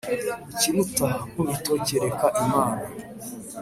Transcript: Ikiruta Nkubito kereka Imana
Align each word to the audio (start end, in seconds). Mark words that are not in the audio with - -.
Ikiruta 0.51 1.07
Nkubito 1.31 1.73
kereka 1.85 2.27
Imana 2.43 2.83